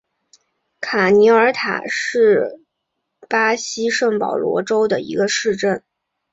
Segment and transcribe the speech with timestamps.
[0.79, 2.59] 卡尼塔尔是
[3.29, 5.83] 巴西圣保罗州的一个市镇。